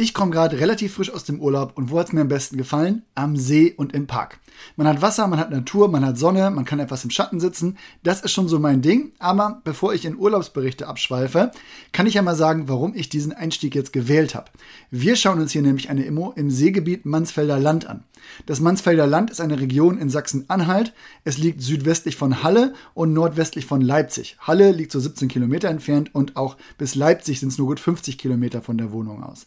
Ich 0.00 0.14
komme 0.14 0.30
gerade 0.30 0.60
relativ 0.60 0.94
frisch 0.94 1.12
aus 1.12 1.24
dem 1.24 1.40
Urlaub 1.40 1.72
und 1.76 1.90
wo 1.90 1.98
hat 1.98 2.06
es 2.06 2.12
mir 2.12 2.20
am 2.20 2.28
besten 2.28 2.56
gefallen? 2.56 3.02
Am 3.16 3.36
See 3.36 3.74
und 3.76 3.92
im 3.94 4.06
Park. 4.06 4.38
Man 4.76 4.86
hat 4.86 5.02
Wasser, 5.02 5.26
man 5.26 5.40
hat 5.40 5.50
Natur, 5.50 5.88
man 5.88 6.06
hat 6.06 6.16
Sonne, 6.16 6.52
man 6.52 6.64
kann 6.64 6.78
etwas 6.78 7.02
im 7.02 7.10
Schatten 7.10 7.40
sitzen. 7.40 7.76
Das 8.04 8.20
ist 8.20 8.30
schon 8.30 8.46
so 8.46 8.60
mein 8.60 8.80
Ding. 8.80 9.10
Aber 9.18 9.60
bevor 9.64 9.92
ich 9.94 10.04
in 10.04 10.16
Urlaubsberichte 10.16 10.86
abschweife, 10.86 11.50
kann 11.90 12.06
ich 12.06 12.14
ja 12.14 12.22
mal 12.22 12.36
sagen, 12.36 12.68
warum 12.68 12.94
ich 12.94 13.08
diesen 13.08 13.32
Einstieg 13.32 13.74
jetzt 13.74 13.92
gewählt 13.92 14.36
habe. 14.36 14.52
Wir 14.92 15.16
schauen 15.16 15.40
uns 15.40 15.50
hier 15.50 15.62
nämlich 15.62 15.90
eine 15.90 16.04
Immo 16.04 16.32
im 16.36 16.48
Seegebiet 16.48 17.04
Mansfelder 17.04 17.58
Land 17.58 17.88
an. 17.88 18.04
Das 18.46 18.60
Mansfelder 18.60 19.06
Land 19.06 19.30
ist 19.30 19.40
eine 19.40 19.58
Region 19.58 19.98
in 19.98 20.10
Sachsen-Anhalt. 20.10 20.92
Es 21.24 21.38
liegt 21.38 21.60
südwestlich 21.60 22.16
von 22.16 22.42
Halle 22.42 22.74
und 22.94 23.12
nordwestlich 23.12 23.66
von 23.66 23.80
Leipzig. 23.80 24.36
Halle 24.40 24.70
liegt 24.70 24.92
so 24.92 25.00
17 25.00 25.28
Kilometer 25.28 25.68
entfernt 25.68 26.14
und 26.14 26.36
auch 26.36 26.56
bis 26.76 26.94
Leipzig 26.94 27.40
sind 27.40 27.48
es 27.48 27.58
nur 27.58 27.66
gut 27.66 27.80
50 27.80 28.18
Kilometer 28.18 28.62
von 28.62 28.78
der 28.78 28.92
Wohnung 28.92 29.22
aus. 29.22 29.46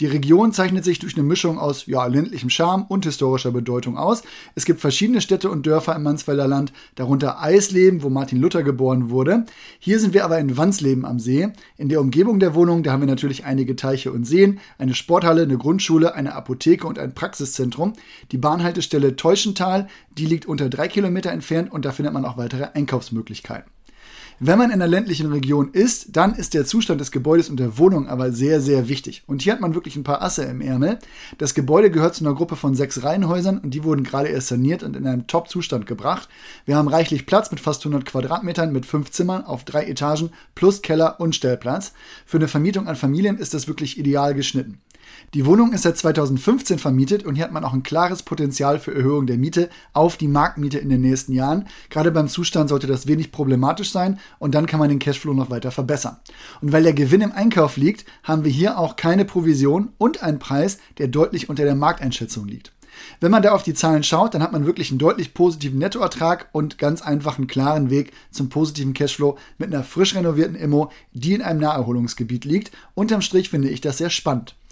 Die 0.00 0.06
Region 0.06 0.52
zeichnet 0.52 0.84
sich 0.84 0.98
durch 0.98 1.16
eine 1.16 1.22
Mischung 1.22 1.58
aus 1.58 1.86
ja, 1.86 2.06
ländlichem 2.06 2.50
Charme 2.50 2.84
und 2.88 3.04
historischer 3.04 3.50
Bedeutung 3.50 3.96
aus. 3.96 4.22
Es 4.54 4.64
gibt 4.64 4.80
verschiedene 4.80 5.20
Städte 5.20 5.50
und 5.50 5.66
Dörfer 5.66 5.96
im 5.96 6.02
Mansfelder 6.02 6.46
Land, 6.46 6.72
darunter 6.94 7.40
Eisleben, 7.40 8.02
wo 8.02 8.10
Martin 8.10 8.40
Luther 8.40 8.62
geboren 8.62 9.10
wurde. 9.10 9.44
Hier 9.78 10.00
sind 10.00 10.14
wir 10.14 10.24
aber 10.24 10.38
in 10.38 10.56
Wansleben 10.56 11.04
am 11.04 11.18
See. 11.18 11.48
In 11.76 11.88
der 11.88 12.00
Umgebung 12.00 12.40
der 12.40 12.54
Wohnung, 12.54 12.82
da 12.82 12.92
haben 12.92 13.02
wir 13.02 13.06
natürlich 13.06 13.44
einige 13.44 13.76
Teiche 13.76 14.12
und 14.12 14.24
Seen, 14.24 14.60
eine 14.78 14.94
Sporthalle, 14.94 15.42
eine 15.42 15.58
Grundschule, 15.58 16.14
eine 16.14 16.34
Apotheke 16.34 16.86
und 16.86 16.98
ein 16.98 17.14
Praxiszentrum. 17.14 17.94
Die 18.32 18.38
Bahnhaltestelle 18.38 19.16
Teuschental, 19.16 19.88
die 20.16 20.26
liegt 20.26 20.46
unter 20.46 20.68
drei 20.68 20.88
Kilometer 20.88 21.32
entfernt 21.32 21.72
und 21.72 21.84
da 21.84 21.92
findet 21.92 22.12
man 22.14 22.24
auch 22.24 22.36
weitere 22.36 22.68
Einkaufsmöglichkeiten. 22.74 23.77
Wenn 24.40 24.56
man 24.56 24.70
in 24.70 24.74
einer 24.74 24.86
ländlichen 24.86 25.32
Region 25.32 25.70
ist, 25.72 26.16
dann 26.16 26.32
ist 26.32 26.54
der 26.54 26.64
Zustand 26.64 27.00
des 27.00 27.10
Gebäudes 27.10 27.50
und 27.50 27.58
der 27.58 27.76
Wohnung 27.76 28.08
aber 28.08 28.30
sehr, 28.30 28.60
sehr 28.60 28.88
wichtig. 28.88 29.24
Und 29.26 29.42
hier 29.42 29.52
hat 29.52 29.60
man 29.60 29.74
wirklich 29.74 29.96
ein 29.96 30.04
paar 30.04 30.22
Asse 30.22 30.44
im 30.44 30.60
Ärmel. 30.60 31.00
Das 31.38 31.54
Gebäude 31.54 31.90
gehört 31.90 32.14
zu 32.14 32.24
einer 32.24 32.36
Gruppe 32.36 32.54
von 32.54 32.76
sechs 32.76 33.02
Reihenhäusern 33.02 33.58
und 33.58 33.74
die 33.74 33.82
wurden 33.82 34.04
gerade 34.04 34.28
erst 34.28 34.46
saniert 34.46 34.84
und 34.84 34.94
in 34.94 35.08
einem 35.08 35.26
Top-Zustand 35.26 35.86
gebracht. 35.86 36.28
Wir 36.66 36.76
haben 36.76 36.86
reichlich 36.86 37.26
Platz 37.26 37.50
mit 37.50 37.58
fast 37.58 37.84
100 37.84 38.06
Quadratmetern 38.06 38.70
mit 38.70 38.86
fünf 38.86 39.10
Zimmern 39.10 39.44
auf 39.44 39.64
drei 39.64 39.86
Etagen 39.86 40.30
plus 40.54 40.82
Keller 40.82 41.18
und 41.18 41.34
Stellplatz. 41.34 41.92
Für 42.24 42.36
eine 42.36 42.46
Vermietung 42.46 42.86
an 42.86 42.94
Familien 42.94 43.38
ist 43.38 43.54
das 43.54 43.66
wirklich 43.66 43.98
ideal 43.98 44.34
geschnitten. 44.34 44.80
Die 45.34 45.44
Wohnung 45.44 45.72
ist 45.72 45.82
seit 45.82 45.98
2015 45.98 46.78
vermietet 46.78 47.24
und 47.24 47.34
hier 47.34 47.44
hat 47.44 47.52
man 47.52 47.64
auch 47.64 47.74
ein 47.74 47.82
klares 47.82 48.22
Potenzial 48.22 48.78
für 48.78 48.94
Erhöhung 48.94 49.26
der 49.26 49.36
Miete 49.36 49.68
auf 49.92 50.16
die 50.16 50.28
Marktmiete 50.28 50.78
in 50.78 50.88
den 50.88 51.02
nächsten 51.02 51.32
Jahren. 51.32 51.66
Gerade 51.90 52.10
beim 52.10 52.28
Zustand 52.28 52.70
sollte 52.70 52.86
das 52.86 53.06
wenig 53.06 53.30
problematisch 53.30 53.92
sein 53.92 54.18
und 54.38 54.54
dann 54.54 54.66
kann 54.66 54.80
man 54.80 54.88
den 54.88 54.98
Cashflow 54.98 55.34
noch 55.34 55.50
weiter 55.50 55.70
verbessern. 55.70 56.16
Und 56.62 56.72
weil 56.72 56.82
der 56.82 56.94
Gewinn 56.94 57.20
im 57.20 57.32
Einkauf 57.32 57.76
liegt, 57.76 58.06
haben 58.22 58.44
wir 58.44 58.50
hier 58.50 58.78
auch 58.78 58.96
keine 58.96 59.24
Provision 59.24 59.90
und 59.98 60.22
einen 60.22 60.38
Preis, 60.38 60.78
der 60.96 61.08
deutlich 61.08 61.50
unter 61.50 61.64
der 61.64 61.74
Markteinschätzung 61.74 62.46
liegt. 62.46 62.72
Wenn 63.20 63.30
man 63.30 63.42
da 63.42 63.52
auf 63.52 63.62
die 63.62 63.74
Zahlen 63.74 64.02
schaut, 64.02 64.34
dann 64.34 64.42
hat 64.42 64.52
man 64.52 64.66
wirklich 64.66 64.90
einen 64.90 64.98
deutlich 64.98 65.34
positiven 65.34 65.78
Nettoertrag 65.78 66.48
und 66.52 66.78
ganz 66.78 67.02
einfach 67.02 67.38
einen 67.38 67.46
klaren 67.46 67.90
Weg 67.90 68.12
zum 68.30 68.48
positiven 68.48 68.94
Cashflow 68.94 69.38
mit 69.58 69.72
einer 69.72 69.84
frisch 69.84 70.14
renovierten 70.14 70.56
Immo, 70.56 70.90
die 71.12 71.34
in 71.34 71.42
einem 71.42 71.60
Naherholungsgebiet 71.60 72.44
liegt. 72.44 72.72
Unterm 72.94 73.20
Strich 73.20 73.50
finde 73.50 73.68
ich 73.68 73.80
das 73.80 73.98
sehr 73.98 74.10
spannend. 74.10 74.54